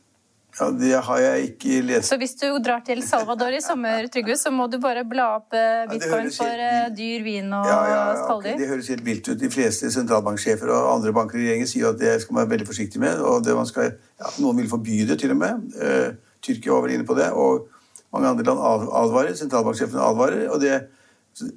Ja, 0.59 0.71
Det 0.71 0.93
har 1.05 1.19
jeg 1.21 1.49
ikke 1.51 1.81
lest. 1.85 2.09
Så 2.09 2.17
hvis 2.17 2.33
du 2.39 2.47
drar 2.63 2.81
til 2.85 3.03
Salvador 3.05 3.53
i 3.53 3.59
sommer, 3.61 4.07
Trygve, 4.13 4.37
så 4.39 4.49
må 4.53 4.65
du 4.71 4.79
bare 4.81 5.03
bla 5.05 5.27
opp 5.35 5.53
eh, 5.53 5.85
bitcoin 5.91 6.31
ja, 6.31 6.33
for 6.33 6.63
helt... 6.63 6.95
dyr, 6.97 7.25
vin 7.25 7.51
og 7.53 7.67
ja, 7.69 7.77
ja, 7.85 7.99
ja 8.17 8.23
okay. 8.33 8.55
Det 8.57 8.69
høres 8.71 8.89
helt 8.89 9.05
vilt 9.05 9.29
ut. 9.29 9.37
De 9.37 9.51
fleste 9.53 9.91
sentralbanksjefer 9.93 10.71
og 10.73 10.91
andre 10.95 11.13
banker 11.13 11.37
i 11.37 11.45
regjeringen 11.45 11.69
sier 11.69 11.91
at 11.91 11.99
det 12.01 12.15
skal 12.23 12.33
man 12.33 12.45
være 12.45 12.55
veldig 12.55 12.69
forsiktig 12.71 13.01
med. 13.03 13.21
og 13.21 13.67
skal, 13.69 13.99
Noen 14.41 14.63
vil 14.63 14.71
forby 14.71 15.03
det, 15.09 15.19
til 15.21 15.35
og 15.35 15.41
med. 15.43 15.67
Uh, 15.77 16.17
Tyrkia 16.41 16.73
var 16.73 16.87
vel 16.87 16.95
inne 16.97 17.05
på 17.05 17.17
det. 17.19 17.29
Og 17.37 17.67
mange 18.15 18.33
andre 18.33 18.47
land 18.49 18.63
advarer. 19.03 19.37
Sentralbanksjefene 19.37 20.01
advarer. 20.09 20.47
og 20.49 20.61
det, 20.61 20.79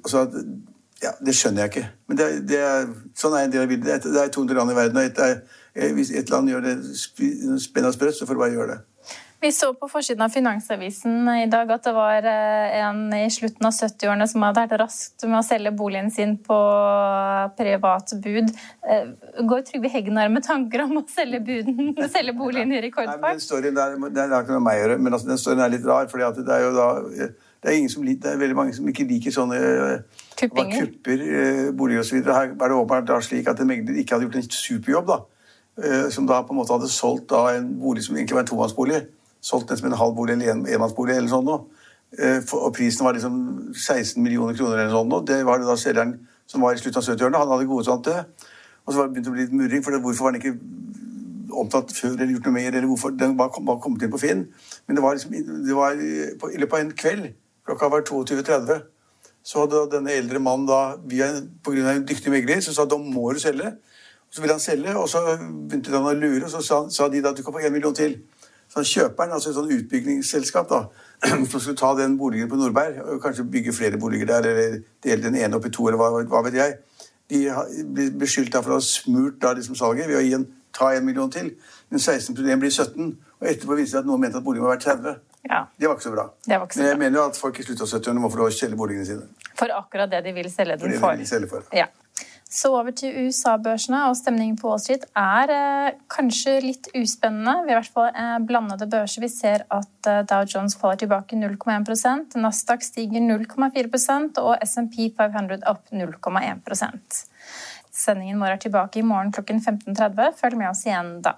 altså, 0.03 0.27
ja, 1.01 1.15
det 1.25 1.35
skjønner 1.35 1.65
jeg 1.65 1.73
ikke. 1.73 1.87
Men 2.07 2.21
det, 2.21 2.29
det 2.53 2.61
er, 2.61 2.85
sånn 3.17 3.33
er 3.33 3.47
en 3.47 3.57
del 3.57 3.65
av 3.65 3.73
bildet. 3.73 4.05
Det 4.05 4.23
er 4.27 4.29
200 4.37 4.61
land 4.61 4.75
i 4.75 4.77
verden. 4.77 5.01
og 5.01 5.09
et, 5.09 6.15
et 6.21 6.29
land 6.29 6.53
gjør 6.53 6.65
det 6.69 6.77
spennende 7.01 7.95
sprøtt, 7.95 8.19
så 8.19 8.29
får 8.29 8.37
du 8.37 8.43
bare 8.45 8.53
gjøre 8.53 8.73
det. 8.75 8.79
Vi 9.41 9.49
så 9.51 9.73
på 9.73 9.87
forsiden 9.89 10.21
av 10.21 10.29
Finansavisen 10.29 11.29
i 11.33 11.47
dag 11.49 11.71
at 11.73 11.87
det 11.87 11.91
var 11.95 12.25
eh, 12.29 12.75
en 12.85 13.07
i 13.17 13.23
slutten 13.33 13.65
av 13.65 13.73
70-årene 13.73 14.27
som 14.29 14.43
hadde 14.45 14.61
vært 14.61 14.75
raskt 14.83 15.23
med 15.25 15.39
å 15.39 15.45
selge 15.45 15.71
boligen 15.73 16.11
sin 16.13 16.35
på 16.45 16.57
privat 17.57 18.11
bud. 18.21 18.51
Eh, 18.85 19.07
går 19.49 19.63
Trygve 19.65 19.89
Hegnar 19.89 20.29
med 20.29 20.45
tanker 20.45 20.83
om 20.83 20.99
å 20.99 21.03
selge, 21.09 21.39
buden, 21.47 21.95
selge 22.13 22.35
boligen 22.37 22.75
i 22.77 22.81
rekordfart? 22.83 23.23
Den 23.31 23.41
storyen 23.41 23.79
der, 23.79 23.95
det 24.13 24.27
har 24.29 24.43
ikke 24.45 24.53
noe 24.53 24.59
med 24.59 24.67
meg 24.67 24.77
å 24.77 24.83
gjøre, 24.83 24.97
men 25.01 25.17
altså, 25.17 25.29
den 25.31 25.41
storyen 25.41 25.63
er 25.65 25.71
litt 25.73 25.87
rar. 25.89 26.11
fordi 26.11 26.43
det 26.45 26.53
er 26.57 26.61
jo 26.67 26.75
da 26.75 26.85
det 27.01 27.71
er, 27.71 27.87
som, 27.93 28.05
det 28.05 28.29
er, 28.29 28.37
veldig 28.41 28.57
mange 28.59 28.75
som 28.77 28.91
ikke 28.91 29.07
liker 29.09 29.33
sånne 29.33 29.57
Kuppinger. 30.37 30.85
Kuppinger. 30.85 30.91
kupper, 30.91 31.71
boliger 31.79 32.03
osv. 32.05 32.19
Her 32.29 32.51
er 32.51 32.61
det 32.61 32.77
åpenbart 32.77 33.25
slik 33.25 33.49
at 33.49 33.57
en 33.61 33.69
megler 33.73 33.97
ikke 34.03 34.19
hadde 34.19 34.29
gjort 34.29 34.37
en 34.37 34.45
superjobb. 34.53 35.09
da, 35.09 35.97
Som 36.13 36.29
da 36.29 36.43
på 36.45 36.53
en 36.53 36.61
måte 36.61 36.77
hadde 36.77 36.91
solgt 36.93 37.33
en 37.33 37.73
bolig 37.81 38.05
som 38.05 38.21
egentlig 38.21 38.37
var 38.37 38.45
en 38.45 38.51
tomannsbolig 38.53 39.01
solgt 39.41 39.69
den 39.69 39.79
som 39.79 39.89
en 39.89 39.97
halv 39.97 40.15
bolig 40.15 40.37
eller 40.37 40.53
en 40.53 40.65
enmannsbolig 40.69 41.15
eller 41.17 41.31
sånn 41.31 41.47
noe. 41.47 41.65
Eh, 42.19 42.43
og 42.57 42.73
prisen 42.75 43.05
var 43.07 43.15
liksom 43.15 43.35
16 43.73 44.21
millioner 44.21 44.57
kroner 44.57 44.83
eller 44.83 44.93
sånn 44.93 45.11
noe. 45.11 45.25
Det 45.27 45.41
var 45.47 45.61
det 45.61 45.69
da 45.69 45.77
selgeren 45.79 46.17
som 46.49 46.63
var 46.63 46.75
i 46.75 46.81
slutten 46.81 47.01
av 47.01 47.07
70-årene. 47.07 47.41
Han 47.41 47.53
hadde 47.55 47.69
gode 47.69 47.97
det. 48.07 48.47
Og 48.85 48.93
så 48.93 48.99
var 48.99 49.07
det 49.07 49.15
begynt 49.15 49.29
å 49.31 49.35
bli 49.35 49.45
litt 49.45 49.55
murring, 49.55 49.83
for 49.85 50.03
hvorfor 50.03 50.27
var 50.27 50.35
den 50.35 50.41
ikke 50.41 50.57
omtatt 51.61 51.93
før 51.93 52.15
eller 52.15 52.33
gjort 52.33 52.47
noe 52.49 52.55
mer? 52.55 52.71
eller 52.71 52.87
hvorfor 52.89 53.13
Den 53.17 53.37
var, 53.37 53.51
kom, 53.53 53.69
kommet 53.79 54.03
inn 54.03 54.11
på 54.13 54.21
Finn. 54.21 54.47
Men 54.87 54.97
det 54.97 55.03
var 55.03 55.17
liksom, 55.17 55.35
det 55.67 55.77
var 55.77 56.01
på, 56.41 56.51
i 56.51 56.61
løpet 56.61 56.77
av 56.77 56.85
en 56.85 56.95
kveld, 57.03 57.29
klokka 57.67 57.91
var 57.93 58.05
22.30, 58.07 58.83
så 59.43 59.63
hadde 59.63 59.85
denne 59.95 60.13
eldre 60.13 60.41
mannen 60.43 60.67
da, 60.69 60.81
via, 61.09 61.31
på 61.63 61.73
grunn 61.73 61.87
av 61.87 61.95
en 61.95 62.07
dyktig 62.07 62.33
megler, 62.33 62.61
som 62.61 62.75
sa 62.77 62.85
da 62.89 62.97
må 63.01 63.31
du 63.33 63.39
selge. 63.41 63.73
Og 64.27 64.35
så 64.35 64.43
ville 64.43 64.55
han 64.55 64.63
selge, 64.63 64.93
og 64.95 65.09
så 65.11 65.23
begynte 65.37 65.93
han 65.95 66.07
å 66.07 66.13
lure, 66.15 66.45
og 66.45 66.51
så 66.53 66.61
sa, 66.65 66.83
sa 66.93 67.09
de 67.11 67.23
da 67.23 67.33
du 67.35 67.43
kan 67.43 67.55
få 67.55 67.63
en 67.63 67.73
million 67.73 67.95
til. 67.95 68.19
Så 68.71 68.83
kjøperen, 68.87 69.33
altså 69.35 69.51
et 69.51 69.57
sånn 69.57 69.71
utbyggingsselskap, 69.75 70.69
da, 70.71 70.85
som 71.51 71.59
skulle 71.59 71.75
ta 71.79 71.91
den 71.97 72.15
boligen 72.19 72.49
på 72.51 72.59
Nordberg, 72.59 73.01
og 73.03 73.19
kanskje 73.23 73.43
bygge 73.51 73.73
flere 73.75 73.99
boliger 73.99 74.29
der, 74.29 74.47
eller 74.47 74.77
dele 75.03 75.25
den 75.27 75.35
ene 75.41 75.59
opp 75.59 75.67
i 75.67 75.73
to, 75.75 75.89
eller 75.89 75.99
hva, 75.99 76.23
hva 76.31 76.43
vet 76.47 76.55
jeg, 76.55 76.77
de 77.31 77.41
blir 77.95 78.13
beskyldt 78.19 78.55
for 78.57 78.75
å 78.75 78.79
ha 78.79 78.83
smurt 78.83 79.37
da 79.43 79.53
liksom 79.55 79.75
salget 79.79 80.07
ved 80.09 80.19
å 80.19 80.23
gi 80.23 80.33
en, 80.35 80.47
ta 80.75 80.93
en 80.95 81.05
million 81.07 81.31
til. 81.31 81.53
Men 81.91 81.99
16 81.99 82.35
blir 82.35 82.71
17, 82.71 83.11
og 83.41 83.47
etterpå 83.47 83.75
viser 83.79 83.99
det 83.99 84.03
at 84.05 84.09
noen 84.09 84.23
mente 84.23 84.39
at 84.39 84.45
boligen 84.45 84.67
var 84.67 84.75
verdt 84.77 84.87
30. 84.87 85.19
Ja. 85.49 85.63
Det 85.79 85.87
var 85.89 85.97
ikke 85.97 86.05
så 86.05 86.13
bra. 86.13 86.25
Ikke 86.47 86.75
så 86.75 86.79
Men 86.79 86.87
jeg 86.87 86.95
bra. 86.97 87.03
mener 87.03 87.19
jo 87.19 87.23
at 87.31 87.39
folk 87.39 87.59
i 87.59 87.63
slutten 87.65 87.87
av 87.87 87.91
70-årene 87.91 88.23
må 88.23 88.29
få 88.31 88.39
lov 88.41 88.51
å 88.51 88.55
selge 88.55 88.77
boligene 88.79 89.07
sine. 89.07 89.27
For 89.59 89.73
akkurat 89.75 90.11
det 90.11 90.21
de 90.27 90.33
vil 90.35 90.51
selge 90.53 90.77
den 90.77 90.93
for. 90.99 91.11
Det 91.11 91.21
De 91.21 91.23
vil 91.25 91.31
selge 91.31 91.49
for. 91.51 91.65
Ja. 91.75 91.87
Så 92.51 92.67
over 92.75 92.91
til 92.91 93.15
USA-børsene, 93.15 94.01
og 94.09 94.17
stemningen 94.19 94.57
på 94.59 94.67
Wall 94.67 94.79
Street 94.83 95.05
er 95.15 95.51
eh, 95.55 95.93
kanskje 96.11 96.57
litt 96.65 96.89
uspennende. 96.99 97.53
Vi 97.63 97.71
har 97.71 97.77
i 97.77 97.79
hvert 97.79 97.93
fall 97.95 98.09
eh, 98.11 98.33
blandede 98.43 98.89
børser. 98.91 99.23
Vi 99.23 99.29
ser 99.31 99.63
at 99.71 100.09
eh, 100.11 100.19
Dow 100.27 100.43
Jones 100.43 100.75
faller 100.75 100.99
tilbake 100.99 101.39
0,1% 101.39 102.35
Nasdaq 102.43 102.83
stiger 102.83 103.23
0,4% 103.23 104.43
og 104.43 104.67
SMP 104.67 105.07
500 105.15 105.63
opp 105.71 105.95
0,1 105.95 107.23
Sendingen 107.91 108.43
vår 108.43 108.57
er 108.57 108.63
tilbake 108.67 108.99
i 108.99 109.07
morgen 109.07 109.31
klokken 109.31 109.63
15.30. 109.63 110.35
Følg 110.43 110.59
med 110.59 110.73
oss 110.73 110.83
igjen 110.89 111.21
da. 111.23 111.37